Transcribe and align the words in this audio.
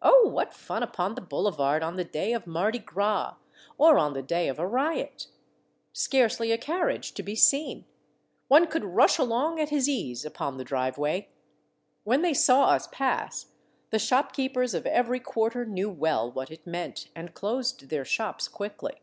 Oh! 0.00 0.26
what 0.30 0.54
fun 0.54 0.82
upon 0.82 1.14
the 1.14 1.20
boulevard 1.20 1.82
on 1.82 1.96
the 1.96 2.04
day 2.04 2.32
of 2.32 2.46
mardi 2.46 2.78
gras 2.78 3.34
or 3.76 3.98
on 3.98 4.14
the 4.14 4.22
day 4.22 4.48
of 4.48 4.58
a 4.58 4.66
riot! 4.66 5.26
Scarcely 5.92 6.50
a 6.52 6.56
carriage 6.56 7.12
to 7.12 7.22
be 7.22 7.34
seen. 7.36 7.84
One 8.46 8.66
could 8.66 8.82
rush 8.82 9.18
along 9.18 9.60
at 9.60 9.68
his 9.68 9.86
ease 9.86 10.24
upon 10.24 10.56
the 10.56 10.64
driveway. 10.64 11.28
When 12.04 12.22
they 12.22 12.32
saw 12.32 12.68
us 12.68 12.88
pass, 12.90 13.48
the 13.90 13.98
shopkeepers 13.98 14.72
of 14.72 14.86
every 14.86 15.20
quarter 15.20 15.66
knew 15.66 15.90
well 15.90 16.32
what 16.32 16.50
it 16.50 16.66
meant, 16.66 17.10
and 17.14 17.34
closed 17.34 17.90
their 17.90 18.06
shops 18.06 18.48
quickly. 18.48 19.02